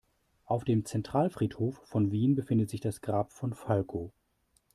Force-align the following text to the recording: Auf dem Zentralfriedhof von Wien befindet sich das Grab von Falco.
Auf 0.45 0.63
dem 0.63 0.83
Zentralfriedhof 0.83 1.79
von 1.85 2.11
Wien 2.11 2.33
befindet 2.33 2.71
sich 2.71 2.81
das 2.81 3.01
Grab 3.01 3.31
von 3.31 3.53
Falco. 3.53 4.11